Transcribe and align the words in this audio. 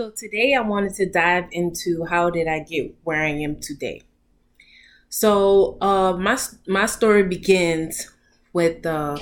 So 0.00 0.08
today 0.08 0.54
I 0.54 0.62
wanted 0.62 0.94
to 0.94 1.04
dive 1.04 1.48
into 1.52 2.06
how 2.06 2.30
did 2.30 2.48
I 2.48 2.60
get 2.60 2.94
where 3.04 3.22
I 3.22 3.32
am 3.32 3.60
today. 3.60 4.00
So 5.10 5.76
uh, 5.82 6.14
my 6.16 6.38
my 6.66 6.86
story 6.86 7.22
begins 7.22 8.10
with 8.54 8.86
uh, 8.86 9.18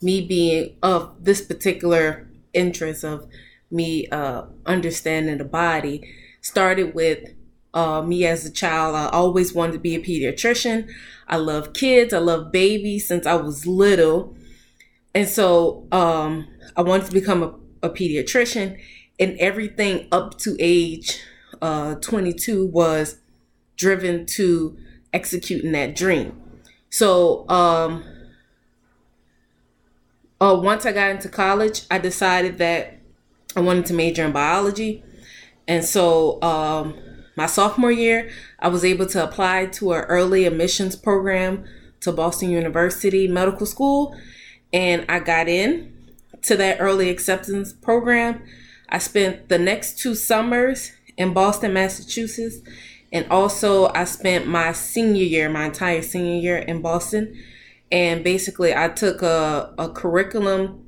me 0.00 0.22
being 0.26 0.76
of 0.82 1.22
this 1.22 1.42
particular 1.42 2.30
interest 2.54 3.04
of 3.04 3.28
me 3.70 4.08
uh, 4.08 4.44
understanding 4.64 5.36
the 5.36 5.44
body. 5.44 6.10
Started 6.40 6.94
with 6.94 7.34
uh, 7.74 8.00
me 8.00 8.24
as 8.24 8.46
a 8.46 8.50
child. 8.50 8.96
I 8.96 9.10
always 9.10 9.52
wanted 9.52 9.72
to 9.72 9.80
be 9.80 9.96
a 9.96 10.00
pediatrician. 10.00 10.88
I 11.28 11.36
love 11.36 11.74
kids. 11.74 12.14
I 12.14 12.20
love 12.20 12.50
babies 12.50 13.06
since 13.06 13.26
I 13.26 13.34
was 13.34 13.66
little, 13.66 14.34
and 15.14 15.28
so 15.28 15.86
um, 15.92 16.48
I 16.74 16.80
wanted 16.80 17.04
to 17.08 17.12
become 17.12 17.42
a, 17.42 17.88
a 17.88 17.90
pediatrician 17.90 18.78
and 19.22 19.38
everything 19.38 20.08
up 20.10 20.36
to 20.36 20.56
age 20.58 21.22
uh, 21.62 21.94
22 21.94 22.66
was 22.66 23.18
driven 23.76 24.26
to 24.26 24.76
executing 25.12 25.70
that 25.70 25.94
dream. 25.94 26.36
So, 26.90 27.48
um, 27.48 28.04
uh, 30.40 30.58
once 30.60 30.84
I 30.84 30.92
got 30.92 31.10
into 31.10 31.28
college, 31.28 31.82
I 31.88 31.98
decided 31.98 32.58
that 32.58 32.98
I 33.54 33.60
wanted 33.60 33.86
to 33.86 33.94
major 33.94 34.24
in 34.24 34.32
biology. 34.32 35.04
And 35.68 35.84
so, 35.84 36.42
um, 36.42 36.98
my 37.36 37.46
sophomore 37.46 37.92
year, 37.92 38.28
I 38.58 38.68
was 38.68 38.84
able 38.84 39.06
to 39.06 39.22
apply 39.22 39.66
to 39.66 39.92
an 39.92 40.02
early 40.02 40.46
admissions 40.46 40.96
program 40.96 41.64
to 42.00 42.10
Boston 42.10 42.50
University 42.50 43.28
Medical 43.28 43.66
School. 43.66 44.16
And 44.72 45.06
I 45.08 45.20
got 45.20 45.46
in 45.46 45.92
to 46.42 46.56
that 46.56 46.78
early 46.80 47.08
acceptance 47.08 47.72
program 47.72 48.42
I 48.92 48.98
spent 48.98 49.48
the 49.48 49.58
next 49.58 49.98
two 49.98 50.14
summers 50.14 50.92
in 51.16 51.32
Boston, 51.32 51.72
Massachusetts, 51.72 52.58
and 53.10 53.26
also 53.30 53.90
I 53.94 54.04
spent 54.04 54.46
my 54.46 54.72
senior 54.72 55.24
year, 55.24 55.48
my 55.48 55.64
entire 55.64 56.02
senior 56.02 56.38
year 56.38 56.58
in 56.58 56.82
Boston. 56.82 57.34
And 57.90 58.22
basically, 58.22 58.74
I 58.74 58.88
took 58.88 59.22
a, 59.22 59.74
a 59.78 59.88
curriculum. 59.88 60.84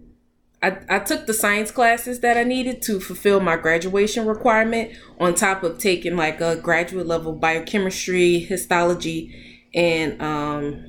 I, 0.62 0.78
I 0.88 0.98
took 0.98 1.26
the 1.26 1.34
science 1.34 1.70
classes 1.70 2.20
that 2.20 2.36
I 2.36 2.44
needed 2.44 2.82
to 2.82 3.00
fulfill 3.00 3.40
my 3.40 3.56
graduation 3.56 4.26
requirement 4.26 4.92
on 5.18 5.34
top 5.34 5.62
of 5.62 5.78
taking 5.78 6.16
like 6.16 6.40
a 6.42 6.56
graduate 6.56 7.06
level 7.06 7.32
biochemistry, 7.32 8.38
histology, 8.38 9.64
and 9.74 10.20
um, 10.20 10.84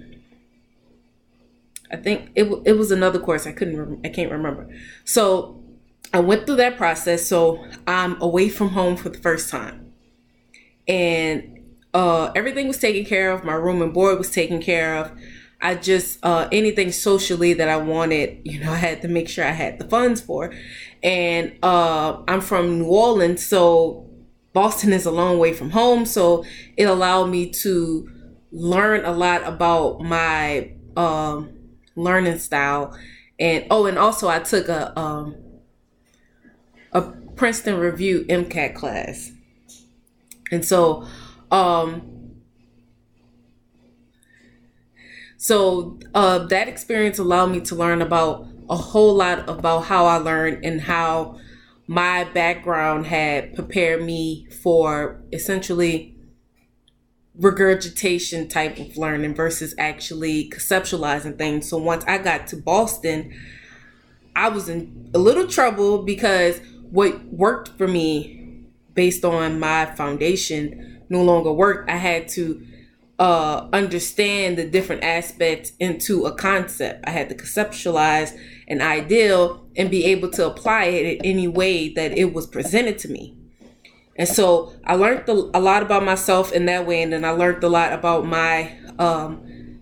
I 1.91 1.95
think 1.97 2.31
it, 2.35 2.43
it 2.65 2.73
was 2.73 2.91
another 2.91 3.19
course 3.19 3.47
I 3.47 3.53
couldn't 3.53 4.05
I 4.05 4.09
can't 4.09 4.31
remember. 4.31 4.69
So 5.03 5.64
I 6.15 6.19
went 6.19 6.45
through 6.45 6.55
that 6.55 6.77
process. 6.77 7.27
So 7.27 7.65
I'm 7.85 8.21
away 8.21 8.47
from 8.47 8.69
home 8.69 8.95
for 8.95 9.09
the 9.09 9.17
first 9.17 9.49
time. 9.49 9.91
And 10.87 11.59
uh, 11.93 12.31
everything 12.33 12.69
was 12.69 12.77
taken 12.77 13.03
care 13.03 13.31
of. 13.31 13.43
My 13.43 13.53
room 13.53 13.81
and 13.81 13.93
board 13.93 14.17
was 14.17 14.31
taken 14.31 14.61
care 14.61 14.95
of. 14.95 15.11
I 15.61 15.75
just, 15.75 16.19
uh, 16.23 16.47
anything 16.53 16.93
socially 16.93 17.51
that 17.55 17.67
I 17.67 17.75
wanted, 17.75 18.39
you 18.45 18.61
know, 18.61 18.71
I 18.71 18.77
had 18.77 19.01
to 19.01 19.09
make 19.09 19.27
sure 19.27 19.43
I 19.43 19.51
had 19.51 19.77
the 19.77 19.89
funds 19.89 20.21
for. 20.21 20.53
And 21.03 21.57
uh, 21.61 22.21
I'm 22.29 22.39
from 22.39 22.79
New 22.79 22.87
Orleans. 22.87 23.45
So 23.45 24.09
Boston 24.53 24.93
is 24.93 25.05
a 25.05 25.11
long 25.11 25.37
way 25.37 25.51
from 25.51 25.71
home. 25.71 26.05
So 26.05 26.45
it 26.77 26.85
allowed 26.85 27.25
me 27.25 27.49
to 27.63 28.09
learn 28.53 29.03
a 29.03 29.11
lot 29.11 29.45
about 29.45 29.99
my 29.99 30.71
um, 30.95 31.49
learning 31.97 32.39
style. 32.39 32.97
And 33.37 33.65
oh, 33.69 33.85
and 33.85 33.99
also 33.99 34.29
I 34.29 34.39
took 34.39 34.69
a, 34.69 34.97
um, 34.97 35.35
a 36.95 37.01
Princeton 37.35 37.77
Review 37.77 38.25
MCAT 38.29 38.73
class. 38.73 39.31
And 40.51 40.63
so, 40.63 41.05
um, 41.51 42.41
so 45.37 45.99
uh, 46.15 46.39
that 46.47 46.69
experience 46.69 47.19
allowed 47.19 47.47
me 47.47 47.59
to 47.61 47.75
learn 47.75 48.01
about 48.01 48.47
a 48.69 48.77
whole 48.77 49.13
lot 49.13 49.47
about 49.49 49.81
how 49.81 50.05
I 50.05 50.17
learned 50.17 50.65
and 50.65 50.81
how 50.81 51.37
my 51.85 52.23
background 52.23 53.05
had 53.07 53.53
prepared 53.53 54.01
me 54.01 54.47
for 54.63 55.21
essentially 55.33 56.15
regurgitation 57.37 58.47
type 58.47 58.79
of 58.79 58.97
learning 58.97 59.35
versus 59.35 59.75
actually 59.77 60.49
conceptualizing 60.49 61.37
things. 61.37 61.69
So 61.69 61.77
once 61.77 62.05
I 62.07 62.17
got 62.17 62.47
to 62.47 62.55
Boston, 62.55 63.33
I 64.35 64.49
was 64.49 64.69
in 64.69 65.11
a 65.13 65.19
little 65.19 65.47
trouble 65.47 66.03
because 66.03 66.59
what 66.95 67.25
worked 67.25 67.77
for 67.77 67.89
me 67.89 68.63
based 68.93 69.25
on 69.25 69.59
my 69.59 69.85
foundation 69.85 71.03
no 71.09 71.21
longer 71.21 71.51
worked. 71.51 71.89
I 71.89 71.97
had 71.97 72.29
to 72.29 72.65
uh, 73.19 73.67
understand 73.73 74.57
the 74.57 74.65
different 74.65 75.03
aspects 75.03 75.73
into 75.77 76.25
a 76.25 76.33
concept. 76.33 77.03
I 77.05 77.11
had 77.11 77.27
to 77.27 77.35
conceptualize 77.35 78.37
an 78.69 78.81
ideal 78.81 79.65
and 79.75 79.91
be 79.91 80.05
able 80.05 80.29
to 80.31 80.47
apply 80.47 80.85
it 80.85 81.17
in 81.17 81.25
any 81.25 81.47
way 81.49 81.89
that 81.89 82.17
it 82.17 82.33
was 82.33 82.47
presented 82.47 82.97
to 82.99 83.09
me. 83.09 83.37
And 84.15 84.27
so 84.27 84.73
I 84.85 84.95
learned 84.95 85.27
a 85.27 85.59
lot 85.59 85.83
about 85.83 86.05
myself 86.05 86.53
in 86.53 86.65
that 86.67 86.87
way, 86.87 87.03
and 87.03 87.11
then 87.11 87.25
I 87.25 87.31
learned 87.31 87.61
a 87.65 87.69
lot 87.69 87.91
about 87.91 88.25
my 88.25 88.73
um, 88.97 89.81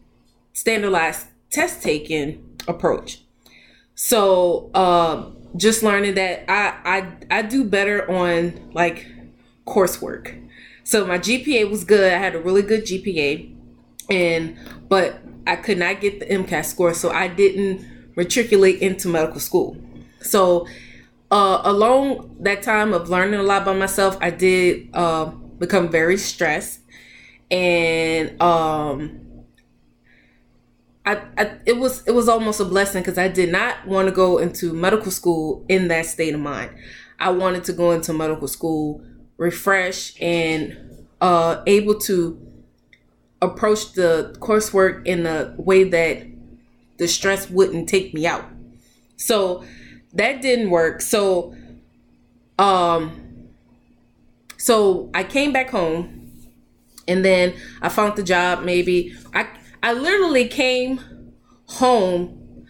standardized 0.54 1.28
test 1.52 1.84
taking 1.84 2.58
approach. 2.68 3.22
So, 3.94 4.72
um, 4.74 5.43
just 5.56 5.84
learning 5.84 6.16
that 6.16 6.50
I 6.52 7.12
I 7.30 7.40
I 7.40 7.42
do 7.44 7.64
better 7.64 8.10
on 8.10 8.72
like 8.74 9.08
coursework. 9.66 10.40
So 10.84 11.06
my 11.06 11.18
GPA 11.18 11.70
was 11.70 11.84
good. 11.84 12.12
I 12.12 12.18
had 12.18 12.36
a 12.36 12.40
really 12.40 12.62
good 12.62 12.84
GPA, 12.84 13.56
and 14.10 14.58
but 14.90 15.20
I 15.48 15.56
could 15.56 15.78
not 15.78 16.02
get 16.02 16.20
the 16.20 16.26
MCAT 16.26 16.66
score, 16.66 16.94
so 16.94 17.10
I 17.10 17.28
didn't 17.28 17.86
matriculate 18.16 18.82
into 18.82 19.08
medical 19.08 19.40
school. 19.40 19.78
So 20.22 20.68
uh, 21.32 21.62
along 21.64 22.38
that 22.42 22.62
time 22.64 22.94
of 22.94 23.10
learning 23.10 23.40
a 23.40 23.44
lot 23.44 23.66
by 23.66 23.74
myself, 23.74 24.18
I 24.22 24.30
did 24.30 24.90
uh, 24.94 25.26
become 25.26 25.90
very 25.90 26.18
stressed, 26.18 26.82
and 27.50 28.42
um, 28.42 29.23
I, 31.06 31.58
it 31.66 31.78
was 31.78 32.08
it 32.08 32.12
was 32.12 32.30
almost 32.30 32.60
a 32.62 32.66
blessing 32.66 33.02
because 33.02 33.18
I 33.18 33.28
did 33.28 33.52
not 33.52 33.86
want 33.86 34.08
to 34.08 34.14
go 34.14 34.38
into 34.38 34.74
medical 34.74 35.12
school 35.12 35.66
in 35.68 35.90
that 35.90 36.06
state 36.06 36.34
of 36.34 36.40
mind. 36.40 36.72
I 37.20 37.30
wanted 37.32 37.66
to 37.66 37.74
go 37.74 37.92
into 37.92 38.14
medical 38.14 38.48
school 38.48 39.04
refreshed 39.38 40.22
and 40.22 40.78
uh, 41.20 41.62
able 41.68 42.00
to 42.00 42.40
approach 43.42 43.94
the 43.94 44.36
coursework 44.40 45.06
in 45.06 45.26
a 45.26 45.54
way 45.58 45.84
that 45.84 46.26
the 46.98 47.08
stress 47.08 47.50
wouldn't 47.50 47.90
take 47.90 48.14
me 48.14 48.26
out. 48.26 48.46
So 49.18 49.66
that 50.14 50.42
didn't 50.42 50.70
work. 50.70 51.02
So 51.02 51.56
um 52.60 53.50
so 54.58 55.10
I 55.14 55.24
came 55.24 55.52
back 55.52 55.70
home 55.70 56.32
and 57.08 57.26
then 57.26 57.54
I 57.82 57.90
found 57.90 58.16
the 58.16 58.24
job 58.24 58.64
maybe 58.64 59.14
I 59.34 59.48
I 59.84 59.92
literally 59.92 60.48
came 60.48 61.02
home 61.68 62.66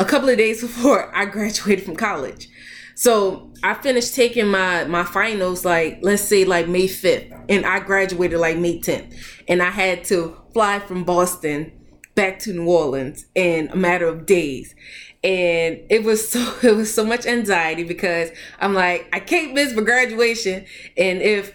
a 0.00 0.04
couple 0.04 0.28
of 0.28 0.36
days 0.36 0.60
before 0.68 1.14
I 1.16 1.24
graduated 1.24 1.84
from 1.84 1.96
college. 1.96 2.48
So 2.96 3.52
I 3.62 3.74
finished 3.74 4.16
taking 4.16 4.48
my 4.48 4.84
my 4.84 5.04
finals 5.04 5.64
like 5.64 6.00
let's 6.02 6.22
say 6.22 6.44
like 6.44 6.66
May 6.66 6.88
5th 6.88 7.44
and 7.48 7.64
I 7.64 7.78
graduated 7.78 8.40
like 8.40 8.58
May 8.58 8.80
10th 8.80 9.14
and 9.46 9.62
I 9.62 9.70
had 9.70 10.02
to 10.06 10.36
fly 10.52 10.80
from 10.80 11.04
Boston 11.04 11.72
back 12.16 12.40
to 12.40 12.52
New 12.52 12.68
Orleans 12.68 13.26
in 13.36 13.68
a 13.68 13.76
matter 13.76 14.08
of 14.08 14.26
days. 14.26 14.74
And 15.22 15.78
it 15.88 16.02
was 16.02 16.28
so 16.28 16.40
it 16.64 16.74
was 16.74 16.92
so 16.92 17.04
much 17.04 17.24
anxiety 17.24 17.84
because 17.84 18.30
I'm 18.58 18.74
like 18.74 19.08
I 19.12 19.20
can't 19.20 19.54
miss 19.54 19.74
my 19.74 19.82
graduation 19.82 20.66
and 20.96 21.22
if 21.22 21.54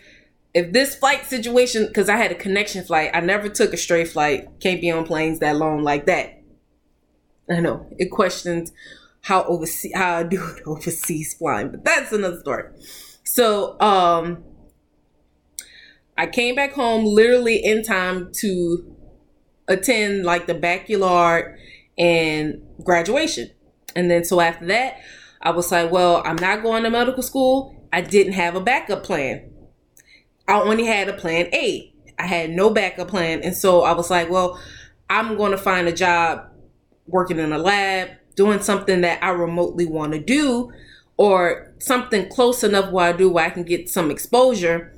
if 0.54 0.72
this 0.72 0.96
flight 0.96 1.26
situation, 1.26 1.88
because 1.88 2.10
I 2.10 2.18
had 2.18 2.32
a 2.32 2.36
connection 2.36 2.84
flight, 2.84 3.12
I 3.14 3.22
never 3.22 3.50
took 3.50 3.74
a 3.74 3.78
straight 3.78 4.10
flight. 4.10 4.48
Can't 4.60 4.82
be 4.82 4.92
on 4.92 5.06
planes 5.06 5.40
that 5.40 5.56
long 5.56 5.84
like 5.84 6.06
that. 6.06 6.42
I 7.50 7.60
know 7.60 7.88
it 7.98 8.10
questions 8.12 8.72
how 9.22 9.44
overseas 9.44 9.92
how 9.96 10.18
I 10.18 10.24
do 10.24 10.42
it 10.56 10.64
overseas 10.66 11.34
flying, 11.34 11.72
but 11.72 11.84
that's 11.84 12.12
another 12.12 12.40
story. 12.40 12.66
So 13.24 13.80
um, 13.80 14.44
I 16.18 16.28
came 16.28 16.56
back 16.56 16.74
home 16.74 17.06
literally 17.06 17.56
in 17.58 17.84
time 17.84 18.32
to 18.40 18.96
attend 19.68 20.24
like 20.24 20.46
the 20.46 20.54
bachelor 20.54 21.58
and 21.98 22.62
graduation, 22.84 23.50
and 23.96 24.10
then 24.10 24.24
so 24.24 24.40
after 24.40 24.68
that, 24.68 25.00
I 25.42 25.50
was 25.50 25.72
like, 25.72 25.92
well, 25.92 26.22
I'm 26.26 26.36
not 26.36 26.62
going 26.62 26.84
to 26.84 26.90
medical 26.90 27.24
school. 27.24 27.76
I 27.92 28.02
didn't 28.02 28.34
have 28.34 28.56
a 28.56 28.62
backup 28.62 29.04
plan 29.04 29.53
I 30.48 30.60
only 30.60 30.86
had 30.86 31.10
a 31.10 31.14
plan 31.14 31.48
A. 31.54 31.94
I 32.20 32.28
had 32.28 32.52
no 32.52 32.70
backup 32.70 33.08
plan. 33.08 33.42
And 33.44 33.56
so 33.56 33.82
I 33.82 33.94
was 33.94 34.10
like, 34.10 34.30
well, 34.30 34.60
I'm 35.10 35.38
going 35.38 35.52
to 35.52 35.58
find 35.58 35.88
a 35.88 35.94
job 35.94 36.48
working 37.08 37.40
in 37.40 37.52
a 37.54 37.58
lab, 37.58 38.10
doing 38.36 38.60
something 38.60 39.02
that 39.02 39.24
I 39.24 39.30
remotely 39.30 39.86
want 39.86 40.14
to 40.14 40.20
do, 40.20 40.72
or 41.18 41.74
something 41.80 42.30
close 42.30 42.64
enough 42.64 42.92
where 42.92 43.10
I 43.10 43.12
do 43.14 43.30
where 43.30 43.46
I 43.46 43.50
can 43.50 43.64
get 43.64 43.90
some 43.90 44.10
exposure 44.10 44.94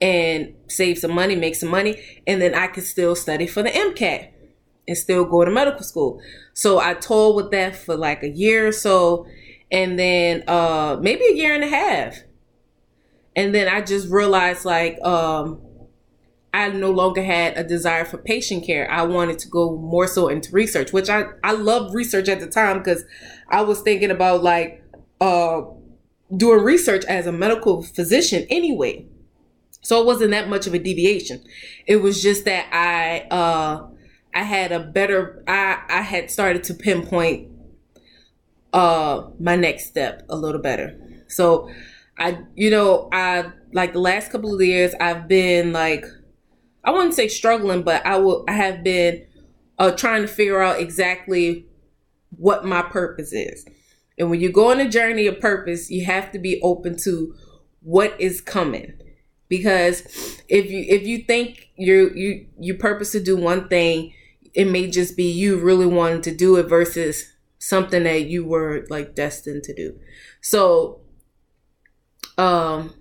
and 0.00 0.54
save 0.68 0.98
some 0.98 1.10
money, 1.10 1.34
make 1.34 1.56
some 1.56 1.68
money, 1.68 2.00
and 2.26 2.40
then 2.40 2.54
I 2.54 2.68
can 2.68 2.84
still 2.84 3.14
study 3.16 3.46
for 3.46 3.62
the 3.62 3.70
MCAT 3.70 4.30
and 4.86 4.96
still 4.96 5.24
go 5.24 5.44
to 5.44 5.50
medical 5.50 5.82
school. 5.82 6.20
So 6.54 6.78
I 6.78 6.94
told 6.94 7.36
with 7.36 7.50
that 7.50 7.76
for 7.76 7.96
like 7.96 8.22
a 8.22 8.28
year 8.28 8.68
or 8.68 8.72
so, 8.72 9.26
and 9.70 9.98
then 9.98 10.44
uh 10.48 10.98
maybe 11.00 11.24
a 11.24 11.34
year 11.34 11.54
and 11.54 11.64
a 11.64 11.68
half. 11.68 12.18
And 13.36 13.54
then 13.54 13.68
I 13.68 13.80
just 13.80 14.08
realized 14.08 14.64
like 14.64 15.00
um 15.02 15.60
I 16.52 16.68
no 16.70 16.90
longer 16.90 17.22
had 17.22 17.56
a 17.58 17.64
desire 17.64 18.04
for 18.04 18.18
patient 18.18 18.64
care. 18.64 18.90
I 18.90 19.02
wanted 19.02 19.38
to 19.40 19.48
go 19.48 19.76
more 19.76 20.06
so 20.06 20.28
into 20.28 20.50
research, 20.52 20.92
which 20.92 21.08
I 21.10 21.24
I 21.44 21.52
loved 21.52 21.94
research 21.94 22.28
at 22.28 22.40
the 22.40 22.46
time 22.46 22.78
because 22.78 23.04
I 23.50 23.62
was 23.62 23.80
thinking 23.80 24.10
about 24.10 24.42
like 24.42 24.82
uh 25.20 25.62
doing 26.36 26.62
research 26.62 27.04
as 27.06 27.26
a 27.26 27.32
medical 27.32 27.82
physician 27.82 28.46
anyway. 28.50 29.06
So 29.82 30.00
it 30.00 30.06
wasn't 30.06 30.32
that 30.32 30.48
much 30.48 30.66
of 30.66 30.74
a 30.74 30.78
deviation. 30.78 31.42
It 31.86 31.96
was 31.96 32.22
just 32.22 32.44
that 32.46 32.66
I 32.72 33.26
uh 33.34 33.88
I 34.34 34.42
had 34.42 34.72
a 34.72 34.80
better 34.80 35.42
I 35.46 35.82
I 35.88 36.02
had 36.02 36.30
started 36.30 36.64
to 36.64 36.74
pinpoint 36.74 37.50
uh 38.72 39.28
my 39.40 39.56
next 39.56 39.86
step 39.86 40.22
a 40.28 40.36
little 40.36 40.60
better. 40.60 40.96
So 41.28 41.70
I 42.18 42.40
you 42.54 42.70
know, 42.70 43.08
I 43.12 43.50
like 43.72 43.92
the 43.92 44.00
last 44.00 44.30
couple 44.32 44.54
of 44.54 44.60
years 44.60 44.94
I've 45.00 45.28
been 45.28 45.72
like 45.72 46.04
I 46.84 46.90
wouldn't 46.90 47.14
say 47.14 47.28
struggling, 47.28 47.82
but 47.82 48.04
I 48.06 48.16
will 48.18 48.44
I 48.48 48.52
have 48.52 48.82
been 48.84 49.26
uh 49.78 49.92
trying 49.92 50.22
to 50.22 50.28
figure 50.28 50.62
out 50.62 50.80
exactly 50.80 51.66
what 52.36 52.64
my 52.64 52.82
purpose 52.82 53.32
is. 53.32 53.66
And 54.18 54.30
when 54.30 54.40
you 54.40 54.50
go 54.50 54.70
on 54.70 54.80
a 54.80 54.88
journey 54.88 55.26
of 55.26 55.40
purpose, 55.40 55.90
you 55.90 56.04
have 56.04 56.32
to 56.32 56.38
be 56.38 56.60
open 56.62 56.96
to 56.98 57.34
what 57.82 58.20
is 58.20 58.40
coming. 58.40 58.94
Because 59.48 60.02
if 60.48 60.70
you 60.70 60.84
if 60.88 61.06
you 61.06 61.18
think 61.18 61.70
you 61.76 62.10
you 62.14 62.46
you 62.60 62.74
purpose 62.74 63.12
to 63.12 63.20
do 63.22 63.36
one 63.36 63.68
thing, 63.68 64.12
it 64.54 64.66
may 64.66 64.90
just 64.90 65.16
be 65.16 65.30
you 65.30 65.58
really 65.58 65.86
wanting 65.86 66.22
to 66.22 66.34
do 66.34 66.56
it 66.56 66.64
versus 66.64 67.32
something 67.58 68.04
that 68.04 68.26
you 68.26 68.44
were 68.44 68.86
like 68.90 69.14
destined 69.14 69.62
to 69.64 69.74
do. 69.74 69.98
So 70.42 71.00
um 72.38 72.94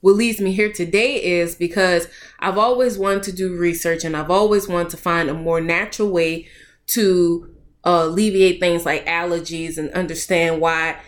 what 0.00 0.14
leads 0.14 0.40
me 0.40 0.52
here 0.52 0.72
today 0.72 1.22
is 1.22 1.56
because 1.56 2.06
I've 2.38 2.58
always 2.58 2.96
wanted 2.96 3.24
to 3.24 3.32
do 3.32 3.56
research 3.56 4.04
and 4.04 4.16
I've 4.16 4.30
always 4.30 4.68
wanted 4.68 4.90
to 4.90 4.96
find 4.96 5.28
a 5.28 5.34
more 5.34 5.60
natural 5.60 6.10
way 6.10 6.46
to 6.88 7.52
uh, 7.84 8.04
alleviate 8.06 8.60
things 8.60 8.86
like 8.86 9.04
allergies 9.06 9.76
and 9.76 9.90
understand 9.90 10.60
why 10.60 10.98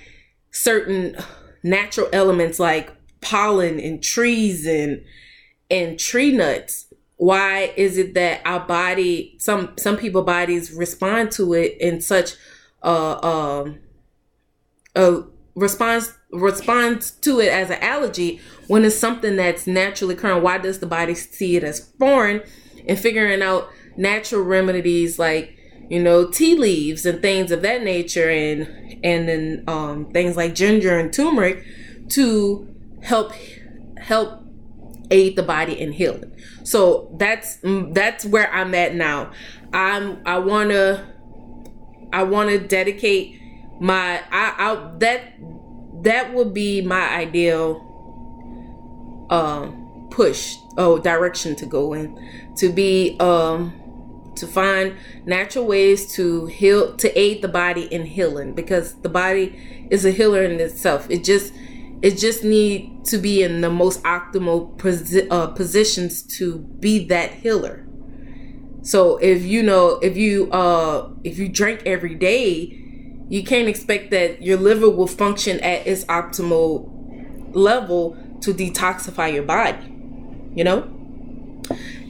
certain 0.50 1.16
natural 1.62 2.08
elements 2.12 2.58
like 2.58 2.92
pollen 3.20 3.78
and 3.78 4.02
trees 4.02 4.66
and 4.66 5.04
and 5.70 5.98
tree 5.98 6.32
nuts 6.32 6.86
why 7.16 7.72
is 7.76 7.98
it 7.98 8.14
that 8.14 8.40
our 8.46 8.60
body 8.60 9.36
some 9.38 9.72
some 9.78 9.96
people 9.96 10.22
bodies 10.22 10.72
respond 10.72 11.30
to 11.30 11.52
it 11.52 11.76
in 11.80 12.00
such 12.00 12.32
uh 12.82 13.18
um 13.22 13.78
a 14.94 15.02
response 15.02 15.39
responds 15.60 16.12
responds 16.32 17.10
to 17.10 17.40
it 17.40 17.48
as 17.48 17.70
an 17.70 17.78
allergy 17.82 18.40
when 18.68 18.84
it's 18.84 18.96
something 18.96 19.36
that's 19.36 19.66
naturally 19.66 20.14
occurring 20.14 20.42
why 20.42 20.56
does 20.58 20.78
the 20.78 20.86
body 20.86 21.14
see 21.14 21.56
it 21.56 21.64
as 21.64 21.92
foreign 21.98 22.40
and 22.86 22.98
figuring 22.98 23.42
out 23.42 23.68
natural 23.96 24.42
remedies 24.42 25.18
like 25.18 25.56
you 25.90 26.00
know, 26.00 26.30
tea 26.30 26.54
leaves 26.54 27.04
and 27.04 27.20
things 27.20 27.50
of 27.50 27.62
that 27.62 27.82
nature, 27.82 28.30
and 28.30 28.62
and 29.04 29.28
then 29.28 29.64
um, 29.66 30.06
things 30.12 30.36
like 30.36 30.54
ginger 30.54 30.96
and 30.96 31.12
turmeric 31.12 31.66
to 32.10 32.66
help 33.02 33.32
help 33.98 34.40
aid 35.10 35.34
the 35.34 35.42
in 35.42 35.76
in 35.76 35.92
healing. 35.92 36.32
So 36.62 37.12
that's 37.18 37.58
that's 37.62 38.24
where 38.24 38.50
I'm 38.54 38.72
at 38.76 38.94
now. 38.94 39.32
I'm 39.72 40.22
I 40.24 40.38
wanna 40.38 41.12
I 42.12 42.22
wanna 42.22 42.58
dedicate 42.58 43.39
my 43.80 44.22
I 44.30 44.54
I 44.58 44.92
that 44.98 45.34
that 46.02 46.32
would 46.34 46.54
be 46.54 46.82
my 46.82 47.08
ideal 47.08 47.86
um 49.30 50.08
push 50.10 50.56
oh 50.76 50.98
direction 50.98 51.56
to 51.56 51.66
go 51.66 51.94
in. 51.94 52.52
To 52.56 52.70
be 52.70 53.16
um 53.20 53.76
to 54.36 54.46
find 54.46 54.96
natural 55.24 55.66
ways 55.66 56.12
to 56.14 56.46
heal 56.46 56.94
to 56.96 57.18
aid 57.18 57.42
the 57.42 57.48
body 57.48 57.84
in 57.84 58.04
healing. 58.04 58.54
Because 58.54 58.94
the 58.96 59.08
body 59.08 59.86
is 59.90 60.04
a 60.04 60.10
healer 60.10 60.42
in 60.42 60.60
itself. 60.60 61.10
It 61.10 61.24
just 61.24 61.52
it 62.02 62.16
just 62.18 62.44
need 62.44 63.04
to 63.06 63.18
be 63.18 63.42
in 63.42 63.60
the 63.60 63.70
most 63.70 64.02
optimal 64.04 64.76
posi- 64.78 65.26
uh, 65.30 65.48
positions 65.48 66.22
to 66.38 66.58
be 66.58 67.06
that 67.06 67.30
healer. 67.30 67.86
So 68.82 69.18
if 69.18 69.42
you 69.42 69.62
know 69.62 69.98
if 70.02 70.16
you 70.16 70.50
uh 70.50 71.10
if 71.24 71.38
you 71.38 71.48
drink 71.48 71.82
every 71.86 72.14
day 72.14 72.79
you 73.30 73.42
can't 73.42 73.68
expect 73.68 74.10
that 74.10 74.42
your 74.42 74.58
liver 74.58 74.90
will 74.90 75.06
function 75.06 75.58
at 75.60 75.86
its 75.86 76.04
optimal 76.06 76.86
level 77.54 78.18
to 78.40 78.52
detoxify 78.52 79.32
your 79.32 79.42
body 79.42 79.78
you 80.54 80.64
know 80.64 80.82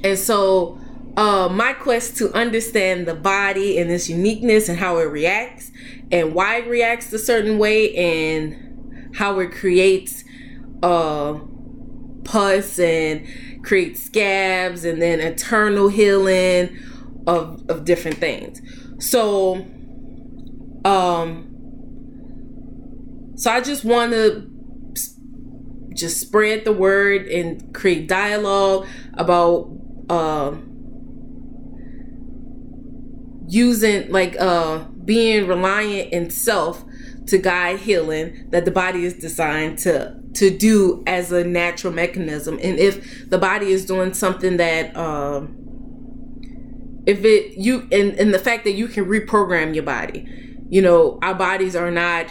and 0.03 0.19
so 0.19 0.79
uh, 1.17 1.49
my 1.49 1.73
quest 1.73 2.17
to 2.17 2.33
understand 2.33 3.07
the 3.07 3.15
body 3.15 3.79
and 3.79 3.91
its 3.91 4.09
uniqueness 4.09 4.69
and 4.69 4.79
how 4.79 4.99
it 4.99 5.05
reacts 5.05 5.71
and 6.11 6.35
why 6.35 6.57
it 6.57 6.69
reacts 6.69 7.13
a 7.13 7.19
certain 7.19 7.59
way 7.59 7.95
and 7.95 9.11
how 9.15 9.39
it 9.41 9.53
creates 9.53 10.25
uh, 10.83 11.39
pus 12.25 12.79
and 12.79 13.27
creates 13.65 14.03
scabs 14.03 14.85
and 14.85 15.03
then 15.03 15.21
eternal 15.21 15.89
healing 15.89 16.79
of, 17.27 17.63
of 17.69 17.85
different 17.85 18.17
things. 18.19 18.63
So, 18.99 19.67
um, 20.85 21.51
so 23.37 23.51
I 23.51 23.61
just 23.61 23.85
want 23.85 24.13
to 24.13 24.51
just 25.95 26.21
spread 26.21 26.65
the 26.65 26.73
word 26.73 27.27
and 27.27 27.75
create 27.75 28.09
dialogue 28.09 28.87
about 29.15 29.71
um 30.09 30.67
using 33.49 34.11
like 34.11 34.37
uh 34.41 34.79
being 35.05 35.47
reliant 35.47 36.13
in 36.13 36.31
self 36.31 36.85
to 37.27 37.39
guide 37.39 37.79
healing 37.79 38.49
that 38.51 38.65
the 38.65 38.71
body 38.71 39.05
is 39.05 39.15
designed 39.15 39.79
to 39.79 40.17
to 40.35 40.57
do 40.57 41.03
as 41.07 41.33
a 41.33 41.45
natural 41.45 41.93
mechanism. 41.93 42.59
And 42.63 42.79
if 42.79 43.29
the 43.29 43.39
body 43.39 43.73
is 43.73 43.85
doing 43.85 44.15
something 44.15 44.57
that 44.59 44.97
um 44.97 45.57
if 47.07 47.25
it 47.25 47.57
you 47.57 47.89
and, 47.93 48.13
and 48.15 48.33
the 48.35 48.39
fact 48.39 48.65
that 48.65 48.73
you 48.73 48.87
can 48.89 49.07
reprogram 49.07 49.75
your 49.75 49.85
body 49.85 50.50
you 50.71 50.81
know 50.81 51.19
our 51.23 51.35
bodies 51.35 51.77
are 51.77 51.91
not 51.91 52.27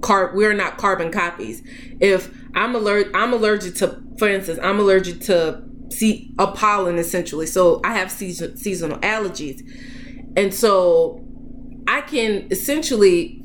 car 0.00 0.32
we're 0.34 0.52
not 0.52 0.76
carbon 0.76 1.10
copies. 1.10 1.62
If 2.00 2.30
i'm 2.54 2.74
allergic 2.74 3.14
i'm 3.16 3.32
allergic 3.32 3.74
to 3.76 4.00
for 4.18 4.28
instance 4.28 4.58
i'm 4.62 4.78
allergic 4.78 5.20
to 5.22 5.62
see 5.90 6.32
a 6.38 6.48
pollen 6.48 6.98
essentially. 6.98 7.46
So 7.46 7.80
i 7.84 7.94
have 7.94 8.10
season, 8.10 8.56
seasonal 8.56 8.98
allergies. 8.98 9.62
And 10.36 10.52
so 10.52 11.24
I 11.86 12.00
can 12.00 12.48
essentially 12.50 13.40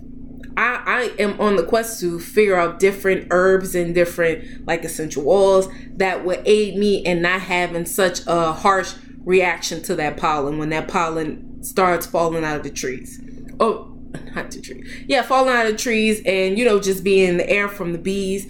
I, 0.57 1.13
I 1.17 1.21
am 1.21 1.39
on 1.39 1.55
the 1.55 1.63
quest 1.63 1.99
to 2.01 2.19
figure 2.19 2.55
out 2.55 2.79
different 2.79 3.27
herbs 3.31 3.75
and 3.75 3.95
different 3.95 4.67
like 4.67 4.83
essential 4.83 5.29
oils 5.29 5.69
that 5.95 6.25
would 6.25 6.41
aid 6.45 6.75
me 6.75 6.97
in 6.97 7.21
not 7.21 7.41
having 7.41 7.85
such 7.85 8.21
a 8.27 8.51
harsh 8.51 8.93
reaction 9.23 9.81
to 9.83 9.95
that 9.95 10.17
pollen 10.17 10.57
when 10.57 10.69
that 10.69 10.87
pollen 10.87 11.63
starts 11.63 12.05
falling 12.05 12.43
out 12.43 12.57
of 12.57 12.63
the 12.63 12.69
trees. 12.69 13.21
Oh, 13.59 13.88
the 14.33 14.61
tree. 14.61 14.83
Yeah, 15.07 15.21
falling 15.21 15.53
out 15.53 15.65
of 15.65 15.77
trees 15.77 16.21
and 16.25 16.57
you 16.57 16.65
know 16.65 16.79
just 16.79 17.03
being 17.03 17.29
in 17.29 17.37
the 17.37 17.49
air 17.49 17.67
from 17.67 17.91
the 17.91 17.97
bees 17.97 18.47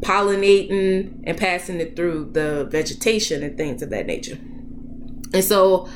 pollinating 0.00 1.22
and 1.24 1.36
passing 1.36 1.80
it 1.80 1.96
through 1.96 2.30
the 2.32 2.66
vegetation 2.70 3.42
and 3.42 3.56
things 3.56 3.82
of 3.82 3.90
that 3.90 4.06
nature. 4.06 4.38
And 5.34 5.44
so 5.44 5.88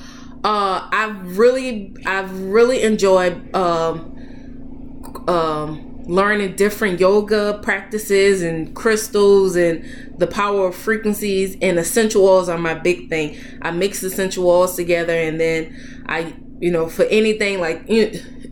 uh, 0.44 0.88
I've 0.92 1.38
really, 1.38 1.94
I've 2.04 2.32
really 2.40 2.82
enjoyed 2.82 3.54
um, 3.54 5.24
um, 5.28 6.04
learning 6.06 6.56
different 6.56 7.00
yoga 7.00 7.60
practices 7.62 8.42
and 8.42 8.74
crystals 8.74 9.56
and 9.56 9.84
the 10.18 10.26
power 10.26 10.66
of 10.66 10.74
frequencies 10.74 11.56
and 11.62 11.78
essential 11.78 12.26
oils 12.26 12.48
are 12.48 12.58
my 12.58 12.74
big 12.74 13.08
thing. 13.08 13.38
I 13.62 13.70
mix 13.70 14.02
essential 14.02 14.48
oils 14.48 14.74
together 14.74 15.14
and 15.14 15.40
then 15.40 16.04
I, 16.06 16.34
you 16.58 16.70
know, 16.72 16.88
for 16.88 17.04
anything 17.04 17.60
like 17.60 17.84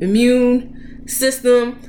immune 0.00 1.06
system, 1.08 1.80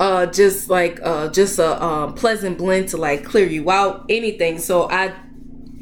uh, 0.00 0.26
just 0.26 0.68
like 0.68 1.00
uh, 1.02 1.28
just 1.28 1.58
a 1.58 1.82
um, 1.82 2.14
pleasant 2.14 2.58
blend 2.58 2.88
to 2.88 2.96
like 2.96 3.24
clear 3.24 3.46
you 3.46 3.70
out, 3.70 4.06
anything. 4.08 4.58
So 4.58 4.90
I 4.90 5.14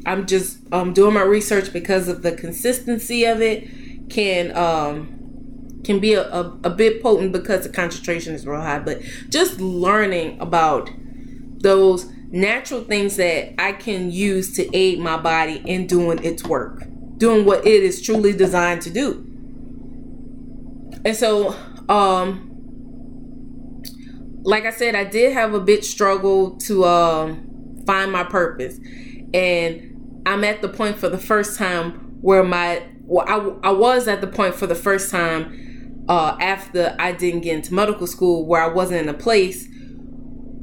I'm 0.05 0.25
just 0.27 0.59
um, 0.73 0.93
doing 0.93 1.13
my 1.13 1.21
research 1.21 1.71
because 1.71 2.07
of 2.07 2.21
the 2.21 2.33
consistency 2.33 3.25
of 3.25 3.41
it 3.41 4.09
can 4.09 4.55
um, 4.55 5.81
can 5.83 5.99
be 5.99 6.13
a, 6.13 6.23
a, 6.29 6.59
a 6.63 6.69
bit 6.69 7.01
potent 7.01 7.31
because 7.31 7.63
the 7.63 7.69
concentration 7.69 8.33
is 8.33 8.45
real 8.45 8.61
high. 8.61 8.79
But 8.79 9.01
just 9.29 9.59
learning 9.59 10.39
about 10.39 10.89
those 11.59 12.05
natural 12.29 12.81
things 12.83 13.15
that 13.17 13.53
I 13.61 13.73
can 13.73 14.11
use 14.11 14.55
to 14.55 14.75
aid 14.75 14.99
my 14.99 15.17
body 15.17 15.61
in 15.65 15.87
doing 15.87 16.23
its 16.23 16.43
work, 16.43 16.83
doing 17.17 17.45
what 17.45 17.65
it 17.65 17.83
is 17.83 18.01
truly 18.01 18.33
designed 18.33 18.81
to 18.83 18.89
do. 18.89 19.25
And 21.05 21.15
so, 21.15 21.55
um, 21.89 23.81
like 24.43 24.65
I 24.65 24.71
said, 24.71 24.95
I 24.95 25.03
did 25.03 25.33
have 25.33 25.53
a 25.53 25.59
bit 25.59 25.85
struggle 25.85 26.57
to 26.59 26.85
um, 26.85 27.83
find 27.85 28.11
my 28.11 28.23
purpose, 28.23 28.77
and 29.33 30.21
I'm 30.25 30.43
at 30.43 30.61
the 30.61 30.69
point 30.69 30.97
for 30.97 31.09
the 31.09 31.17
first 31.17 31.57
time 31.57 32.21
where 32.21 32.43
my 32.43 32.83
well, 33.05 33.25
I, 33.27 33.69
I 33.69 33.71
was 33.71 34.07
at 34.07 34.21
the 34.21 34.27
point 34.27 34.55
for 34.55 34.67
the 34.67 34.75
first 34.75 35.11
time 35.11 36.05
uh, 36.07 36.37
after 36.39 36.95
I 36.99 37.11
didn't 37.11 37.41
get 37.41 37.55
into 37.55 37.73
medical 37.73 38.07
school 38.07 38.45
where 38.45 38.61
I 38.61 38.67
wasn't 38.67 39.01
in 39.01 39.09
a 39.09 39.13
place 39.13 39.67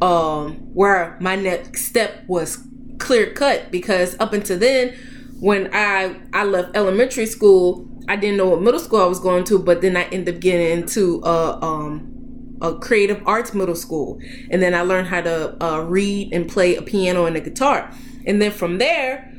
um, 0.01 0.55
where 0.75 1.19
my 1.21 1.37
next 1.37 1.87
step 1.87 2.25
was 2.27 2.59
clear 2.99 3.33
cut 3.33 3.71
because 3.71 4.19
up 4.21 4.33
until 4.33 4.59
then 4.59 4.95
when 5.41 5.71
I 5.73 6.21
I 6.33 6.45
left 6.45 6.77
elementary 6.77 7.27
school 7.27 7.89
I 8.11 8.17
didn't 8.17 8.39
know 8.39 8.49
what 8.49 8.61
middle 8.61 8.81
school 8.81 9.01
I 9.01 9.07
was 9.07 9.21
going 9.21 9.45
to 9.45 9.59
but 9.59 9.83
then 9.83 9.97
I 9.97 10.03
ended 10.05 10.35
up 10.35 10.41
getting 10.41 10.79
into 10.79 11.23
a 11.23 11.63
um, 11.63 12.57
a 12.61 12.77
creative 12.77 13.23
arts 13.25 13.55
middle 13.55 13.77
school 13.77 14.19
and 14.51 14.61
then 14.61 14.75
I 14.75 14.83
learned 14.83 15.07
how 15.07 15.21
to 15.21 15.65
uh, 15.65 15.81
read 15.83 16.33
and 16.33 16.49
play 16.49 16.75
a 16.75 16.83
piano 16.83 17.27
and 17.27 17.37
a 17.37 17.41
guitar 17.41 17.91
and 18.27 18.43
then 18.43 18.51
from 18.51 18.79
there 18.79 19.33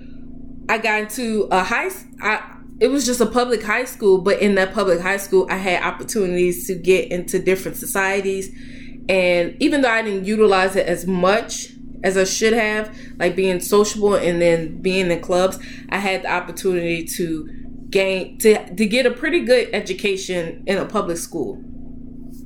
I 0.69 0.77
got 0.77 1.01
into 1.01 1.49
a 1.51 1.65
high 1.65 1.89
I 2.21 2.59
it 2.79 2.89
was 2.89 3.05
just 3.05 3.21
a 3.21 3.27
public 3.27 3.61
high 3.61 3.83
school, 3.85 4.17
but 4.21 4.41
in 4.41 4.55
that 4.55 4.73
public 4.73 5.01
high 5.01 5.17
school, 5.17 5.45
I 5.51 5.57
had 5.57 5.83
opportunities 5.83 6.65
to 6.65 6.73
get 6.73 7.11
into 7.11 7.37
different 7.37 7.77
societies. 7.77 8.49
And 9.07 9.55
even 9.59 9.81
though 9.81 9.91
I 9.91 10.01
didn't 10.01 10.25
utilize 10.25 10.75
it 10.75 10.87
as 10.87 11.05
much 11.05 11.73
as 12.03 12.17
I 12.17 12.23
should 12.23 12.53
have, 12.53 12.97
like 13.19 13.35
being 13.35 13.59
sociable 13.59 14.15
and 14.15 14.41
then 14.41 14.81
being 14.81 15.11
in 15.11 15.19
clubs, 15.19 15.59
I 15.89 15.99
had 15.99 16.23
the 16.23 16.31
opportunity 16.31 17.05
to 17.05 17.60
gain 17.91 18.37
to 18.39 18.75
to 18.75 18.85
get 18.85 19.05
a 19.05 19.11
pretty 19.11 19.41
good 19.41 19.69
education 19.73 20.63
in 20.65 20.77
a 20.77 20.85
public 20.85 21.17
school. 21.17 21.61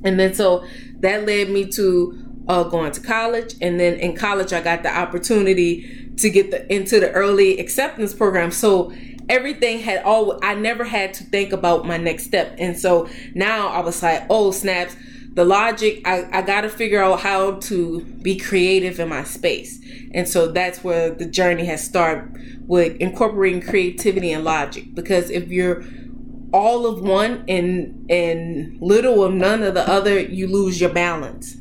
And 0.04 0.20
then 0.20 0.34
so 0.34 0.64
that 1.00 1.26
led 1.26 1.50
me 1.50 1.66
to 1.72 2.22
uh, 2.48 2.64
going 2.64 2.92
to 2.92 3.00
college, 3.00 3.54
and 3.60 3.80
then 3.80 3.94
in 3.94 4.16
college 4.16 4.52
I 4.52 4.60
got 4.60 4.82
the 4.82 4.96
opportunity 4.96 6.12
to 6.16 6.30
get 6.30 6.50
the 6.50 6.72
into 6.72 7.00
the 7.00 7.10
early 7.12 7.58
acceptance 7.58 8.14
program. 8.14 8.50
So 8.50 8.92
everything 9.28 9.80
had 9.80 10.02
all 10.04 10.38
I 10.42 10.54
never 10.54 10.84
had 10.84 11.14
to 11.14 11.24
think 11.24 11.52
about 11.52 11.86
my 11.86 11.96
next 11.96 12.24
step. 12.24 12.54
And 12.58 12.78
so 12.78 13.08
now 13.34 13.68
I 13.68 13.80
was 13.80 14.02
like, 14.02 14.24
oh 14.30 14.50
snaps, 14.50 14.96
the 15.36 15.44
logic, 15.44 16.00
I, 16.06 16.26
I 16.32 16.40
gotta 16.40 16.70
figure 16.70 17.02
out 17.02 17.20
how 17.20 17.56
to 17.68 18.00
be 18.22 18.38
creative 18.38 18.98
in 18.98 19.10
my 19.10 19.22
space. 19.22 19.78
And 20.14 20.26
so 20.26 20.50
that's 20.50 20.82
where 20.82 21.10
the 21.10 21.26
journey 21.26 21.66
has 21.66 21.84
started 21.84 22.64
with 22.66 22.96
incorporating 23.02 23.60
creativity 23.60 24.32
and 24.32 24.44
logic. 24.44 24.94
Because 24.94 25.28
if 25.28 25.48
you're 25.48 25.84
all 26.54 26.86
of 26.86 27.02
one 27.02 27.44
and 27.48 28.10
and 28.10 28.80
little 28.80 29.22
of 29.24 29.34
none 29.34 29.62
of 29.62 29.74
the 29.74 29.86
other, 29.86 30.18
you 30.18 30.46
lose 30.46 30.80
your 30.80 30.90
balance. 30.90 31.54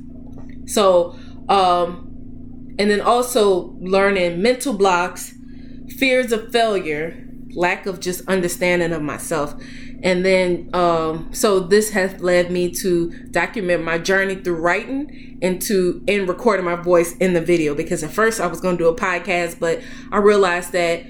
So 0.67 1.19
um 1.49 2.73
and 2.79 2.89
then 2.89 3.01
also 3.01 3.75
learning 3.81 4.41
mental 4.41 4.73
blocks, 4.73 5.33
fears 5.97 6.31
of 6.31 6.49
failure, 6.49 7.27
lack 7.53 7.85
of 7.87 7.99
just 7.99 8.25
understanding 8.29 8.93
of 8.93 9.01
myself. 9.01 9.53
And 10.05 10.23
then, 10.23 10.69
um, 10.73 11.33
so 11.33 11.59
this 11.59 11.89
has 11.89 12.21
led 12.21 12.51
me 12.51 12.69
to 12.75 13.09
document 13.31 13.83
my 13.83 13.97
journey 13.97 14.35
through 14.35 14.57
writing 14.57 15.39
and 15.41 15.59
to 15.63 16.03
in 16.05 16.27
recording 16.27 16.63
my 16.63 16.75
voice 16.75 17.17
in 17.17 17.33
the 17.33 17.41
video. 17.41 17.73
Because 17.73 18.03
at 18.03 18.11
first 18.11 18.39
I 18.39 18.45
was 18.45 18.61
going 18.61 18.77
to 18.77 18.83
do 18.83 18.87
a 18.87 18.95
podcast, 18.95 19.59
but 19.59 19.81
I 20.11 20.19
realized 20.19 20.73
that 20.73 21.01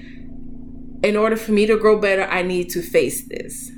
in 1.02 1.14
order 1.14 1.36
for 1.36 1.52
me 1.52 1.66
to 1.66 1.76
grow 1.76 2.00
better, 2.00 2.22
I 2.22 2.40
need 2.40 2.70
to 2.70 2.80
face 2.80 3.28
this. 3.28 3.70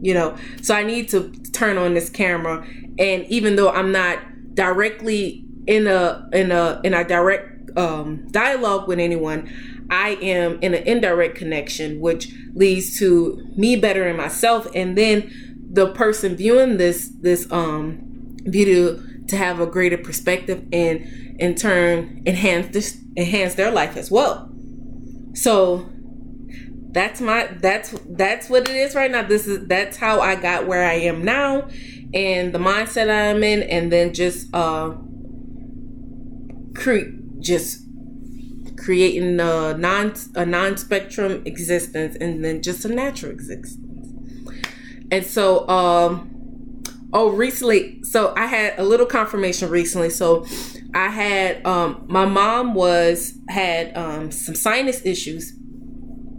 You 0.00 0.14
know, 0.14 0.36
so 0.62 0.74
I 0.74 0.82
need 0.82 1.10
to 1.10 1.30
turn 1.52 1.76
on 1.76 1.92
this 1.94 2.08
camera, 2.08 2.66
and 2.98 3.24
even 3.26 3.56
though 3.56 3.70
I'm 3.70 3.92
not 3.92 4.18
directly 4.54 5.44
in 5.66 5.86
a 5.86 6.28
in 6.32 6.52
a 6.52 6.80
in 6.84 6.94
a 6.94 7.04
direct 7.04 7.53
um, 7.76 8.26
dialogue 8.30 8.88
with 8.88 8.98
anyone, 8.98 9.52
I 9.90 10.10
am 10.22 10.58
in 10.62 10.74
an 10.74 10.82
indirect 10.84 11.36
connection, 11.36 12.00
which 12.00 12.32
leads 12.54 12.98
to 12.98 13.46
me 13.56 13.76
bettering 13.76 14.16
myself, 14.16 14.66
and 14.74 14.96
then 14.96 15.54
the 15.74 15.88
person 15.92 16.36
viewing 16.36 16.76
this 16.76 17.10
this 17.20 17.50
um 17.50 17.98
video 18.44 18.96
to 19.26 19.36
have 19.36 19.58
a 19.60 19.66
greater 19.66 19.98
perspective 19.98 20.64
and 20.72 21.04
in 21.40 21.54
turn 21.54 22.22
enhance 22.26 22.72
this 22.72 23.00
enhance 23.16 23.54
their 23.54 23.72
life 23.72 23.96
as 23.96 24.10
well. 24.10 24.50
So 25.34 25.88
that's 26.92 27.20
my 27.20 27.48
that's 27.60 27.90
that's 28.10 28.48
what 28.48 28.68
it 28.68 28.76
is 28.76 28.94
right 28.94 29.10
now. 29.10 29.22
This 29.22 29.46
is 29.48 29.66
that's 29.66 29.96
how 29.96 30.20
I 30.20 30.36
got 30.36 30.66
where 30.68 30.86
I 30.86 30.94
am 30.94 31.24
now 31.24 31.68
and 32.14 32.54
the 32.54 32.58
mindset 32.58 33.10
I'm 33.10 33.42
in 33.42 33.64
and 33.64 33.92
then 33.92 34.14
just 34.14 34.54
uh 34.54 34.94
create 36.76 37.23
just 37.44 37.84
creating 38.76 39.38
a 39.40 39.74
non 39.76 40.14
a 40.34 40.44
non-spectrum 40.44 41.42
existence 41.44 42.16
and 42.20 42.44
then 42.44 42.62
just 42.62 42.84
a 42.84 42.88
natural 42.88 43.32
existence. 43.32 43.78
And 45.10 45.24
so 45.24 45.68
um 45.68 46.82
oh 47.12 47.30
recently 47.30 48.02
so 48.02 48.34
I 48.36 48.46
had 48.46 48.78
a 48.78 48.84
little 48.84 49.06
confirmation 49.06 49.70
recently. 49.70 50.10
So 50.10 50.44
I 50.94 51.08
had 51.08 51.64
um 51.66 52.04
my 52.08 52.26
mom 52.26 52.74
was 52.74 53.34
had 53.48 53.96
um 53.96 54.30
some 54.30 54.54
sinus 54.54 55.04
issues. 55.04 55.52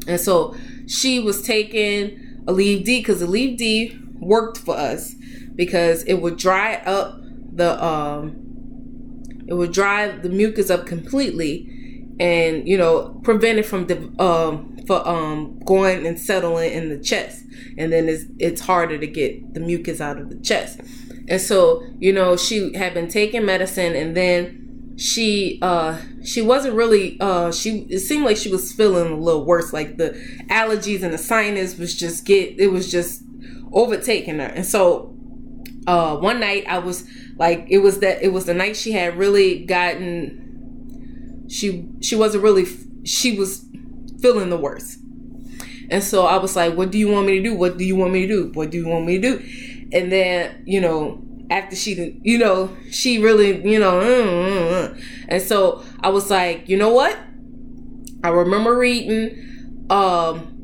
And 0.07 0.19
so 0.19 0.55
she 0.88 1.19
was 1.19 1.41
taking 1.41 2.43
Aleve 2.45 2.83
D 2.83 3.00
because 3.00 3.24
Aleve 3.24 3.57
D 3.57 3.97
worked 4.19 4.57
for 4.57 4.75
us 4.75 5.15
because 5.55 6.03
it 6.03 6.15
would 6.15 6.38
dry 6.38 6.75
up 6.85 7.19
the 7.53 7.83
um 7.83 8.44
it 9.47 9.53
would 9.53 9.71
dry 9.71 10.07
the 10.07 10.29
mucus 10.29 10.69
up 10.69 10.85
completely 10.85 11.71
and 12.19 12.67
you 12.67 12.77
know 12.77 13.19
prevent 13.23 13.59
it 13.59 13.65
from 13.65 13.85
um 14.19 14.77
for 14.87 15.07
um 15.07 15.59
going 15.65 16.05
and 16.05 16.19
settling 16.19 16.71
in 16.71 16.89
the 16.89 16.99
chest. 16.99 17.43
And 17.77 17.91
then 17.91 18.07
it's 18.07 18.25
it's 18.39 18.61
harder 18.61 18.97
to 18.97 19.07
get 19.07 19.53
the 19.53 19.59
mucus 19.59 20.01
out 20.01 20.17
of 20.17 20.29
the 20.29 20.39
chest. 20.39 20.79
And 21.27 21.41
so 21.41 21.83
you 21.99 22.13
know 22.13 22.37
she 22.37 22.73
had 22.75 22.93
been 22.93 23.07
taking 23.07 23.45
medicine 23.45 23.95
and 23.95 24.15
then 24.15 24.61
she 24.97 25.59
uh 25.61 25.99
she 26.23 26.41
wasn't 26.41 26.75
really 26.75 27.17
uh 27.19 27.51
she 27.51 27.79
it 27.89 27.99
seemed 27.99 28.23
like 28.23 28.37
she 28.37 28.49
was 28.49 28.71
feeling 28.71 29.11
a 29.11 29.17
little 29.17 29.45
worse. 29.45 29.73
Like 29.73 29.97
the 29.97 30.11
allergies 30.49 31.03
and 31.03 31.13
the 31.13 31.17
sinus 31.17 31.77
was 31.77 31.95
just 31.95 32.25
get 32.25 32.59
it 32.59 32.67
was 32.67 32.91
just 32.91 33.23
overtaking 33.73 34.39
her. 34.39 34.47
And 34.47 34.65
so 34.65 35.11
uh 35.87 36.17
one 36.17 36.39
night 36.39 36.65
i 36.67 36.79
was 36.79 37.07
like 37.38 37.65
it 37.70 37.80
was 37.80 38.00
that 38.00 38.22
it 38.24 38.30
was 38.30 38.46
the 38.46 38.54
night 38.54 38.75
she 38.75 38.92
had 38.92 39.18
really 39.18 39.65
gotten 39.65 41.46
she 41.50 41.88
she 42.01 42.15
wasn't 42.15 42.44
really 42.44 42.65
she 43.04 43.38
was 43.38 43.65
feeling 44.22 44.50
the 44.50 44.58
worst. 44.58 45.00
And 45.89 46.04
so 46.04 46.25
i 46.25 46.38
was 46.38 46.56
like 46.56 46.75
what 46.75 46.92
do 46.92 46.98
you 46.98 47.08
want 47.10 47.27
me 47.27 47.38
to 47.38 47.44
do? 47.44 47.56
What 47.56 47.77
do 47.77 47.84
you 47.86 47.96
want 47.96 48.13
me 48.13 48.22
to 48.22 48.27
do? 48.27 48.51
What 48.54 48.72
do 48.72 48.77
you 48.77 48.88
want 48.88 49.06
me 49.06 49.20
to 49.20 49.38
do? 49.38 49.89
And 49.94 50.12
then 50.12 50.63
you 50.65 50.82
know 50.82 51.22
after 51.50 51.75
she 51.75 52.20
you 52.24 52.38
know 52.38 52.75
she 52.89 53.20
really 53.20 53.63
you 53.70 53.80
know 53.80 54.00
mm, 54.00 54.25
mm, 54.25 54.72
mm. 54.89 55.04
and 55.27 55.44
so 55.44 55.84
i 56.01 56.10
was 56.10 56.32
like 56.32 56.68
you 56.68 56.75
know 56.77 56.89
what? 56.89 57.18
I 58.24 58.30
remember 58.30 58.75
reading 58.75 59.86
um 59.89 60.54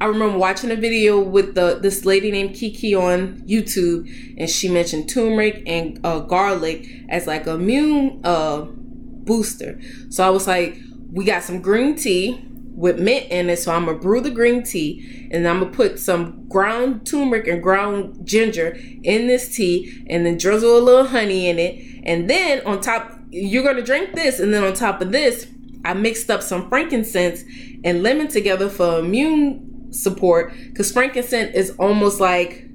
I 0.00 0.06
remember 0.06 0.38
watching 0.38 0.70
a 0.70 0.76
video 0.76 1.20
with 1.20 1.54
the 1.54 1.78
this 1.80 2.06
lady 2.06 2.30
named 2.30 2.54
Kiki 2.54 2.94
on 2.94 3.42
YouTube, 3.42 4.08
and 4.38 4.48
she 4.48 4.68
mentioned 4.68 5.10
turmeric 5.10 5.62
and 5.66 6.00
uh, 6.02 6.20
garlic 6.20 6.88
as 7.10 7.26
like 7.26 7.46
a 7.46 7.52
immune 7.52 8.22
uh, 8.24 8.62
booster. 8.62 9.78
So 10.08 10.26
I 10.26 10.30
was 10.30 10.46
like, 10.46 10.78
we 11.12 11.26
got 11.26 11.42
some 11.42 11.60
green 11.60 11.96
tea 11.96 12.42
with 12.74 12.98
mint 12.98 13.30
in 13.30 13.50
it. 13.50 13.58
So 13.58 13.72
I'm 13.72 13.84
gonna 13.84 13.98
brew 13.98 14.22
the 14.22 14.30
green 14.30 14.62
tea 14.62 15.28
and 15.30 15.46
I'm 15.46 15.60
gonna 15.60 15.70
put 15.70 15.98
some 15.98 16.48
ground 16.48 17.06
turmeric 17.06 17.46
and 17.46 17.62
ground 17.62 18.26
ginger 18.26 18.78
in 19.02 19.26
this 19.26 19.54
tea 19.54 20.04
and 20.08 20.24
then 20.24 20.38
drizzle 20.38 20.78
a 20.78 20.80
little 20.80 21.06
honey 21.08 21.48
in 21.48 21.58
it. 21.58 22.02
And 22.04 22.30
then 22.30 22.62
on 22.64 22.80
top, 22.80 23.18
you're 23.28 23.64
gonna 23.64 23.82
drink 23.82 24.14
this. 24.14 24.40
And 24.40 24.54
then 24.54 24.64
on 24.64 24.72
top 24.72 25.02
of 25.02 25.12
this, 25.12 25.46
I 25.84 25.92
mixed 25.92 26.30
up 26.30 26.42
some 26.42 26.70
frankincense 26.70 27.44
and 27.84 28.02
lemon 28.02 28.28
together 28.28 28.70
for 28.70 29.00
immune 29.00 29.69
support 29.90 30.52
because 30.68 30.92
frankincense 30.92 31.54
is 31.54 31.70
almost 31.78 32.20
like 32.20 32.66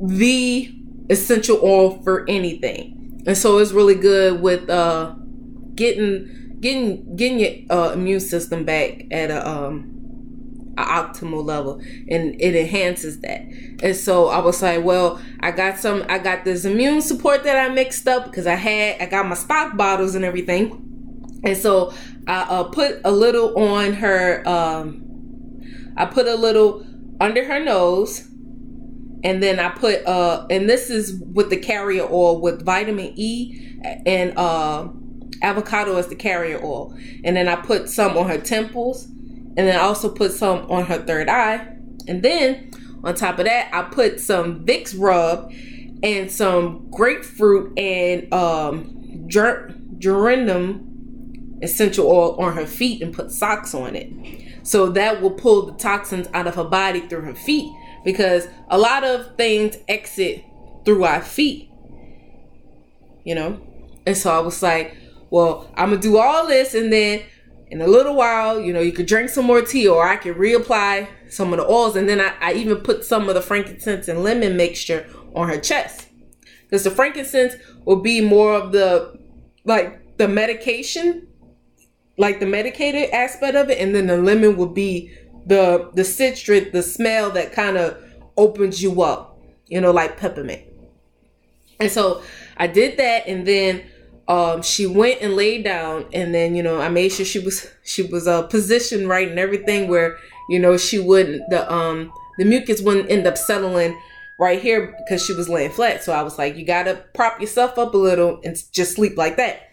the 0.00 0.74
essential 1.10 1.58
oil 1.62 2.02
for 2.02 2.24
anything 2.28 2.98
and 3.26 3.36
so 3.36 3.58
it's 3.58 3.72
really 3.72 3.94
good 3.94 4.40
with 4.40 4.70
uh, 4.70 5.14
getting 5.74 6.56
getting 6.60 7.14
getting 7.14 7.38
your 7.38 7.52
uh, 7.70 7.92
immune 7.92 8.20
system 8.20 8.64
back 8.64 9.04
at 9.10 9.30
a 9.30 9.46
um, 9.46 9.98
optimal 10.76 11.44
level 11.44 11.80
and 12.08 12.40
it 12.40 12.54
enhances 12.54 13.20
that. 13.20 13.42
And 13.82 13.94
so 13.94 14.28
I 14.28 14.38
was 14.38 14.62
like, 14.62 14.82
well, 14.84 15.20
I 15.40 15.50
got 15.50 15.78
some 15.78 16.04
I 16.08 16.18
got 16.18 16.44
this 16.44 16.64
immune 16.64 17.02
support 17.02 17.44
that 17.44 17.56
I 17.56 17.72
mixed 17.72 18.08
up 18.08 18.24
because 18.24 18.46
I 18.46 18.54
had 18.54 19.00
I 19.00 19.06
got 19.06 19.26
my 19.26 19.34
stock 19.34 19.76
bottles 19.76 20.14
and 20.14 20.24
everything. 20.24 20.84
And 21.44 21.56
so 21.56 21.92
I 22.26 22.40
uh, 22.40 22.64
put 22.64 23.00
a 23.04 23.10
little 23.10 23.58
on 23.58 23.92
her 23.94 24.46
um 24.48 25.04
I 25.98 26.06
put 26.06 26.26
a 26.26 26.36
little 26.36 26.86
under 27.20 27.44
her 27.44 27.62
nose 27.62 28.20
and 29.24 29.42
then 29.42 29.58
I 29.58 29.70
put 29.70 30.06
uh 30.06 30.46
and 30.48 30.68
this 30.68 30.90
is 30.90 31.20
with 31.32 31.50
the 31.50 31.56
carrier 31.56 32.04
oil 32.04 32.40
with 32.40 32.64
vitamin 32.64 33.12
E 33.16 33.76
and 34.06 34.38
uh 34.38 34.88
avocado 35.42 35.96
as 35.96 36.08
the 36.08 36.16
carrier 36.16 36.60
oil. 36.64 36.96
And 37.24 37.36
then 37.36 37.48
I 37.48 37.56
put 37.56 37.88
some 37.88 38.16
on 38.16 38.28
her 38.28 38.38
temples 38.38 39.06
and 39.06 39.56
then 39.56 39.76
I 39.76 39.82
also 39.82 40.08
put 40.08 40.32
some 40.32 40.70
on 40.70 40.84
her 40.86 40.98
third 40.98 41.28
eye. 41.28 41.66
And 42.06 42.22
then 42.22 42.70
on 43.02 43.14
top 43.14 43.38
of 43.38 43.44
that, 43.46 43.68
I 43.72 43.82
put 43.82 44.20
some 44.20 44.64
Vicks 44.64 44.94
rub 44.96 45.52
and 46.02 46.30
some 46.30 46.88
grapefruit 46.90 47.76
and 47.76 48.32
um 48.32 49.24
ger- 49.26 49.74
geranium 49.98 51.58
essential 51.60 52.06
oil 52.06 52.36
on 52.40 52.54
her 52.54 52.66
feet 52.66 53.02
and 53.02 53.12
put 53.12 53.32
socks 53.32 53.74
on 53.74 53.96
it. 53.96 54.12
So 54.68 54.90
that 54.90 55.22
will 55.22 55.30
pull 55.30 55.64
the 55.64 55.72
toxins 55.78 56.28
out 56.34 56.46
of 56.46 56.56
her 56.56 56.64
body 56.64 57.00
through 57.00 57.22
her 57.22 57.34
feet 57.34 57.72
because 58.04 58.48
a 58.68 58.76
lot 58.76 59.02
of 59.02 59.34
things 59.36 59.78
exit 59.88 60.44
through 60.84 61.04
our 61.04 61.22
feet. 61.22 61.70
You 63.24 63.34
know? 63.34 63.66
And 64.06 64.14
so 64.14 64.30
I 64.30 64.40
was 64.40 64.62
like, 64.62 64.94
well, 65.30 65.72
I'm 65.74 65.88
gonna 65.88 66.02
do 66.02 66.18
all 66.18 66.46
this 66.46 66.74
and 66.74 66.92
then 66.92 67.22
in 67.68 67.80
a 67.80 67.86
little 67.86 68.14
while, 68.14 68.60
you 68.60 68.74
know, 68.74 68.82
you 68.82 68.92
could 68.92 69.06
drink 69.06 69.30
some 69.30 69.46
more 69.46 69.62
tea 69.62 69.88
or 69.88 70.06
I 70.06 70.16
could 70.16 70.36
reapply 70.36 71.08
some 71.30 71.54
of 71.54 71.58
the 71.60 71.66
oils. 71.66 71.96
And 71.96 72.06
then 72.06 72.20
I, 72.20 72.34
I 72.38 72.52
even 72.52 72.76
put 72.82 73.06
some 73.06 73.26
of 73.30 73.34
the 73.34 73.40
frankincense 73.40 74.06
and 74.06 74.22
lemon 74.22 74.58
mixture 74.58 75.08
on 75.34 75.48
her 75.48 75.58
chest. 75.58 76.08
Because 76.64 76.84
the 76.84 76.90
frankincense 76.90 77.54
will 77.86 78.02
be 78.02 78.20
more 78.20 78.52
of 78.52 78.72
the, 78.72 79.18
like, 79.64 80.18
the 80.18 80.28
medication, 80.28 81.26
like 82.18 82.40
the 82.40 82.46
medicated 82.46 83.10
aspect 83.10 83.56
of 83.56 83.70
it. 83.70 83.78
And 83.78 83.94
then 83.94 84.06
the 84.08 84.18
lemon 84.18 84.56
would 84.56 84.74
be 84.74 85.12
the, 85.46 85.90
the 85.94 86.04
citrus, 86.04 86.72
the 86.72 86.82
smell 86.82 87.30
that 87.30 87.52
kind 87.52 87.78
of 87.78 87.96
opens 88.36 88.82
you 88.82 89.02
up, 89.02 89.40
you 89.66 89.80
know, 89.80 89.92
like 89.92 90.18
peppermint. 90.18 90.62
And 91.80 91.90
so 91.90 92.22
I 92.56 92.66
did 92.66 92.98
that. 92.98 93.26
And 93.26 93.46
then 93.46 93.84
um, 94.28 94.60
she 94.62 94.86
went 94.86 95.22
and 95.22 95.34
laid 95.34 95.64
down 95.64 96.04
and 96.12 96.34
then 96.34 96.54
you 96.54 96.62
know 96.62 96.80
i 96.80 96.88
made 96.88 97.08
sure 97.08 97.24
she 97.24 97.38
was 97.38 97.66
she 97.82 98.02
was 98.02 98.28
uh 98.28 98.42
positioned 98.42 99.08
right 99.08 99.28
and 99.28 99.38
everything 99.38 99.88
where 99.88 100.18
you 100.50 100.58
know 100.58 100.76
she 100.76 100.98
wouldn't 100.98 101.48
the 101.48 101.70
um 101.72 102.12
the 102.36 102.44
mucus 102.44 102.82
wouldn't 102.82 103.10
end 103.10 103.26
up 103.26 103.38
settling 103.38 103.98
right 104.38 104.60
here 104.60 104.94
because 104.98 105.24
she 105.24 105.32
was 105.32 105.48
laying 105.48 105.70
flat 105.70 106.04
so 106.04 106.12
i 106.12 106.22
was 106.22 106.36
like 106.36 106.56
you 106.56 106.64
gotta 106.64 107.02
prop 107.14 107.40
yourself 107.40 107.78
up 107.78 107.94
a 107.94 107.96
little 107.96 108.38
and 108.44 108.56
just 108.72 108.94
sleep 108.94 109.16
like 109.16 109.38
that 109.38 109.70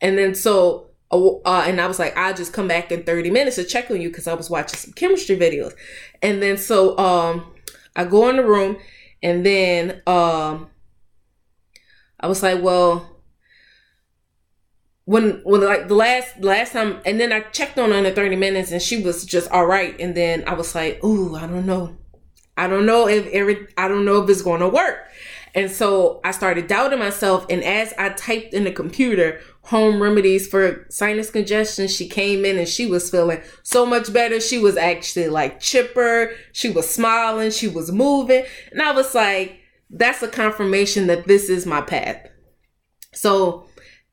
and 0.00 0.16
then 0.16 0.34
so 0.34 0.91
uh, 1.12 1.64
and 1.66 1.80
i 1.80 1.86
was 1.86 1.98
like 1.98 2.16
i'll 2.16 2.34
just 2.34 2.52
come 2.52 2.66
back 2.66 2.90
in 2.90 3.02
30 3.02 3.30
minutes 3.30 3.56
to 3.56 3.64
check 3.64 3.90
on 3.90 4.00
you 4.00 4.08
because 4.08 4.26
i 4.26 4.34
was 4.34 4.48
watching 4.50 4.78
some 4.78 4.92
chemistry 4.92 5.36
videos 5.36 5.74
and 6.22 6.42
then 6.42 6.56
so 6.56 6.96
um 6.98 7.52
i 7.96 8.04
go 8.04 8.28
in 8.28 8.36
the 8.36 8.44
room 8.44 8.78
and 9.22 9.44
then 9.44 10.02
um 10.06 10.68
i 12.20 12.26
was 12.26 12.42
like 12.42 12.62
well 12.62 13.12
when 15.04 15.40
when 15.44 15.60
like 15.62 15.88
the 15.88 15.94
last 15.94 16.38
last 16.40 16.72
time 16.72 17.00
and 17.04 17.18
then 17.18 17.32
I 17.32 17.40
checked 17.40 17.78
on 17.78 17.90
her 17.90 17.96
in 17.96 18.04
the 18.04 18.12
30 18.12 18.36
minutes 18.36 18.70
and 18.70 18.80
she 18.80 19.02
was 19.02 19.24
just 19.24 19.50
all 19.50 19.66
right 19.66 19.98
and 20.00 20.14
then 20.14 20.44
I 20.46 20.54
was 20.54 20.74
like, 20.74 21.02
"Ooh, 21.04 21.34
I 21.34 21.46
don't 21.46 21.66
know. 21.66 21.96
I 22.56 22.68
don't 22.68 22.86
know 22.86 23.08
if 23.08 23.26
every 23.26 23.66
I 23.76 23.88
don't 23.88 24.04
know 24.04 24.22
if 24.22 24.30
it's 24.30 24.42
going 24.42 24.60
to 24.60 24.68
work." 24.68 24.98
And 25.54 25.70
so 25.70 26.20
I 26.24 26.30
started 26.30 26.66
doubting 26.66 26.98
myself 26.98 27.46
and 27.50 27.62
as 27.64 27.92
I 27.98 28.10
typed 28.10 28.54
in 28.54 28.64
the 28.64 28.72
computer 28.72 29.40
home 29.64 30.02
remedies 30.02 30.46
for 30.46 30.86
sinus 30.90 31.30
congestion, 31.30 31.88
she 31.88 32.08
came 32.08 32.44
in 32.44 32.58
and 32.58 32.68
she 32.68 32.86
was 32.86 33.10
feeling 33.10 33.40
so 33.62 33.86
much 33.86 34.12
better. 34.12 34.40
She 34.40 34.58
was 34.58 34.76
actually 34.76 35.28
like 35.28 35.60
chipper, 35.60 36.32
she 36.52 36.70
was 36.70 36.88
smiling, 36.88 37.50
she 37.50 37.68
was 37.68 37.92
moving, 37.92 38.44
and 38.70 38.82
I 38.82 38.92
was 38.92 39.14
like, 39.14 39.58
that's 39.88 40.22
a 40.22 40.28
confirmation 40.28 41.06
that 41.06 41.26
this 41.26 41.48
is 41.48 41.66
my 41.66 41.80
path. 41.80 42.28
So 43.14 43.66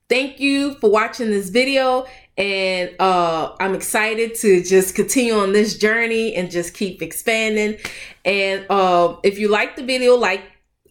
thank 0.07 0.39
you 0.39 0.75
for 0.75 0.89
watching 0.89 1.29
this 1.29 1.49
video. 1.49 2.05
And 2.38 2.95
uh, 2.99 3.53
i'm 3.59 3.75
excited 3.75 4.33
to 4.35 4.63
just 4.63 4.95
continue 4.95 5.33
on 5.33 5.51
this 5.51 5.77
journey 5.77 6.35
and 6.35 6.49
just 6.49 6.73
keep 6.73 7.01
expanding. 7.01 7.77
And 8.23 8.65
uh, 8.69 9.17
if 9.23 9.38
you 9.38 9.49
like 9.49 9.75
the 9.75 9.83
video 9.83 10.15
like 10.15 10.41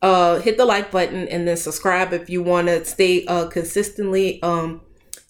uh, 0.02 0.38
hit 0.40 0.56
the 0.56 0.64
like 0.64 0.90
button 0.90 1.28
and 1.28 1.46
then 1.46 1.56
subscribe 1.56 2.12
if 2.12 2.30
you 2.30 2.42
want 2.42 2.68
to 2.68 2.84
stay 2.84 3.24
uh, 3.26 3.46
consistently 3.46 4.42
um, 4.42 4.80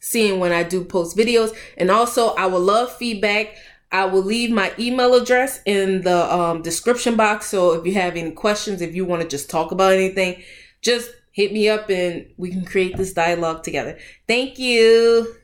seeing 0.00 0.38
when 0.40 0.52
i 0.52 0.62
do 0.62 0.84
post 0.84 1.16
videos 1.16 1.54
and 1.76 1.90
also 1.90 2.34
i 2.34 2.46
would 2.46 2.58
love 2.58 2.94
feedback 2.96 3.56
I 3.90 4.04
will 4.04 4.22
leave 4.22 4.50
my 4.50 4.72
email 4.78 5.14
address 5.14 5.60
in 5.64 6.02
the 6.02 6.32
um, 6.32 6.62
description 6.62 7.16
box. 7.16 7.46
So 7.46 7.72
if 7.72 7.86
you 7.86 7.94
have 7.94 8.16
any 8.16 8.32
questions, 8.32 8.82
if 8.82 8.94
you 8.94 9.04
want 9.04 9.22
to 9.22 9.28
just 9.28 9.48
talk 9.48 9.72
about 9.72 9.92
anything, 9.92 10.42
just 10.82 11.10
hit 11.32 11.52
me 11.52 11.68
up 11.68 11.88
and 11.88 12.26
we 12.36 12.50
can 12.50 12.64
create 12.64 12.96
this 12.96 13.12
dialogue 13.12 13.62
together. 13.62 13.98
Thank 14.26 14.58
you. 14.58 15.34